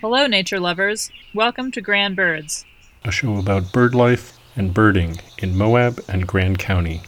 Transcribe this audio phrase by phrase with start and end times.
[0.00, 1.10] Hello, nature lovers.
[1.34, 2.64] Welcome to Grand Birds.
[3.04, 7.02] a show about bird life and birding in Moab and Grand County.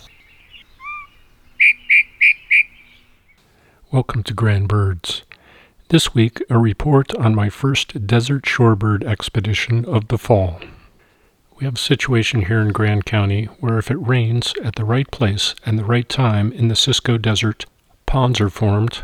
[3.91, 5.23] Welcome to Grand Birds.
[5.89, 10.61] This week, a report on my first desert shorebird expedition of the fall.
[11.59, 15.11] We have a situation here in Grand County where if it rains at the right
[15.11, 17.67] place and the right time in the Cisco Desert,
[18.07, 19.03] ponds are formed,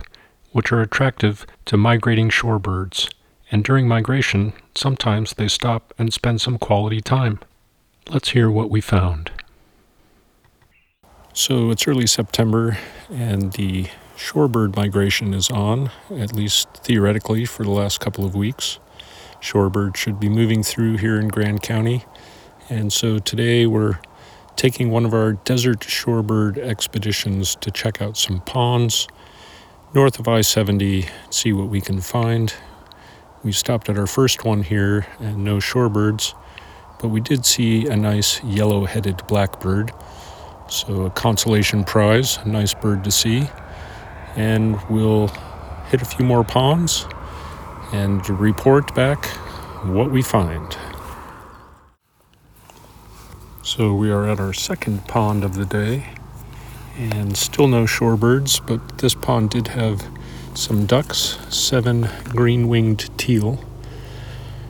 [0.53, 3.11] which are attractive to migrating shorebirds.
[3.55, 7.39] And during migration, sometimes they stop and spend some quality time.
[8.11, 9.31] Let's hear what we found.
[11.33, 12.77] So it's early September,
[13.09, 13.87] and the
[14.17, 18.81] shorebird migration is on, at least theoretically, for the last couple of weeks.
[19.41, 22.05] Shorebird should be moving through here in Grand County,
[22.69, 24.01] and so today we're
[24.57, 29.07] taking one of our desert shorebird expeditions to check out some ponds
[29.95, 32.53] north of I 70, see what we can find.
[33.45, 36.35] We stopped at our first one here and no shorebirds,
[36.99, 39.93] but we did see a nice yellow headed blackbird.
[40.71, 43.51] So, a consolation prize, a nice bird to see.
[44.35, 45.29] And we'll
[45.91, 47.07] hit a few more ponds
[47.93, 49.27] and report back
[49.85, 50.75] what we find.
[53.63, 56.15] So, we are at our second pond of the day
[56.97, 60.03] and still no shorebirds, but this pond did have
[60.55, 63.65] some ducks, seven green winged teal.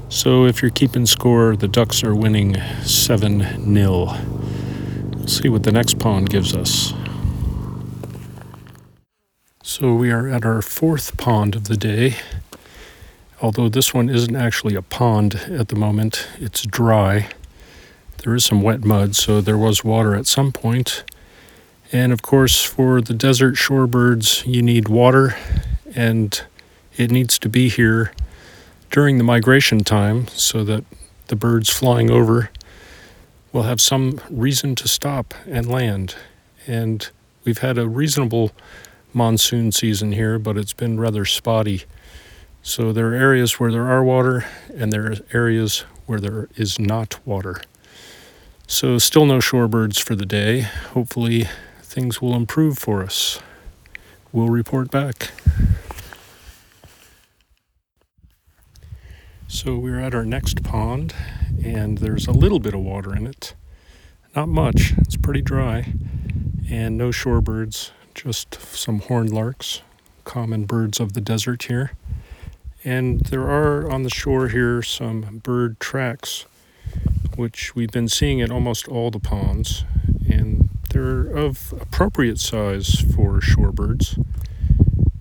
[0.08, 4.04] So if you're keeping score, the ducks are winning 7 0.
[4.04, 6.94] We'll see what the next pond gives us.
[9.62, 12.16] So we are at our fourth pond of the day.
[13.42, 17.28] Although this one isn't actually a pond at the moment, it's dry.
[18.18, 21.04] There is some wet mud, so there was water at some point.
[21.92, 25.36] And of course, for the desert shorebirds, you need water,
[25.94, 26.42] and
[26.96, 28.12] it needs to be here
[28.90, 30.84] during the migration time so that
[31.28, 32.50] the birds flying over
[33.52, 36.14] will have some reason to stop and land.
[36.66, 37.08] And
[37.44, 38.52] we've had a reasonable
[39.12, 41.84] monsoon season here, but it's been rather spotty.
[42.62, 46.78] So there are areas where there are water, and there are areas where there is
[46.78, 47.60] not water.
[48.66, 50.62] So, still no shorebirds for the day.
[50.62, 51.48] Hopefully,
[51.82, 53.38] things will improve for us.
[54.32, 55.32] We'll report back.
[59.46, 61.14] So we're at our next pond,
[61.62, 63.54] and there's a little bit of water in it.
[64.34, 65.92] Not much, it's pretty dry,
[66.68, 69.82] and no shorebirds, just some horned larks,
[70.24, 71.92] common birds of the desert here.
[72.84, 76.46] And there are on the shore here some bird tracks,
[77.36, 79.84] which we've been seeing at almost all the ponds,
[80.28, 84.22] and they're of appropriate size for shorebirds,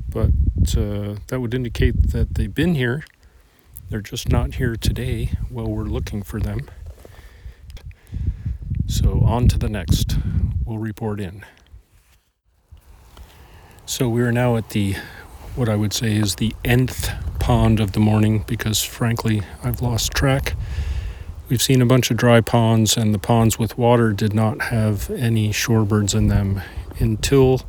[0.09, 0.31] but
[0.77, 3.03] uh, that would indicate that they've been here.
[3.93, 6.67] They're just not here today while we're looking for them.
[8.87, 10.17] So, on to the next.
[10.65, 11.45] We'll report in.
[13.85, 14.95] So, we are now at the
[15.55, 20.11] what I would say is the nth pond of the morning because, frankly, I've lost
[20.11, 20.55] track.
[21.47, 25.11] We've seen a bunch of dry ponds, and the ponds with water did not have
[25.11, 26.63] any shorebirds in them
[26.97, 27.61] until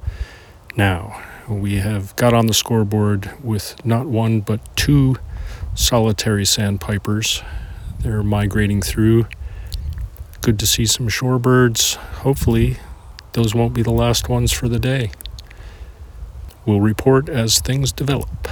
[0.74, 1.22] now.
[1.50, 5.16] We have got on the scoreboard with not one but two
[5.74, 7.42] solitary sandpipers.
[8.00, 9.26] They're migrating through.
[10.40, 11.96] Good to see some shorebirds.
[11.96, 12.76] Hopefully,
[13.32, 15.10] those won't be the last ones for the day.
[16.66, 18.48] We'll report as things develop.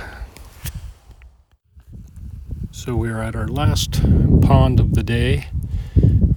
[2.71, 4.03] So we are at our last
[4.43, 5.49] pond of the day,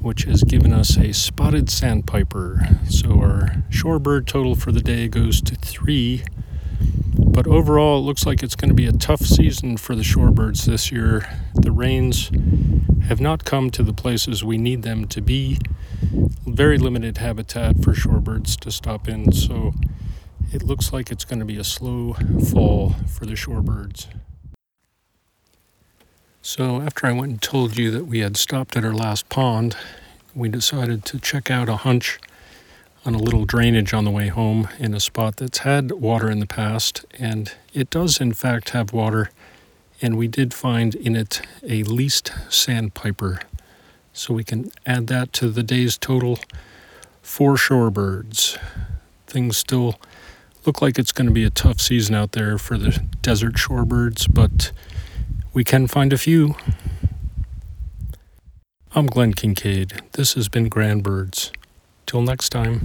[0.01, 2.77] which has given us a spotted sandpiper.
[2.89, 6.23] So our shorebird total for the day goes to three.
[7.35, 10.63] But overall, it looks like it's going to be a tough season for the shorebirds
[10.63, 11.27] this year.
[11.53, 12.31] The rains
[13.09, 15.59] have not come to the places we need them to be.
[16.47, 19.73] Very limited habitat for shorebirds to stop in, so
[20.53, 22.13] it looks like it's going to be a slow
[22.49, 24.07] fall for the shorebirds.
[26.41, 29.75] So, after I went and told you that we had stopped at our last pond,
[30.33, 32.17] we decided to check out a hunch
[33.05, 36.39] on a little drainage on the way home in a spot that's had water in
[36.39, 37.05] the past.
[37.19, 39.29] And it does, in fact, have water.
[40.01, 43.39] And we did find in it a least sandpiper.
[44.11, 46.39] So we can add that to the day's total
[47.21, 48.57] for shorebirds.
[49.27, 49.99] Things still
[50.65, 54.33] look like it's going to be a tough season out there for the desert shorebirds,
[54.33, 54.71] but
[55.53, 56.55] we can find a few.
[58.93, 60.01] I'm Glenn Kincaid.
[60.13, 61.51] This has been Grand Birds.
[62.15, 62.79] Till next time.